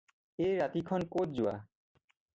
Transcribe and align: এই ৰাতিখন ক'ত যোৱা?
এই 0.45 0.55
ৰাতিখন 0.61 1.05
ক'ত 1.13 1.39
যোৱা? 1.41 1.55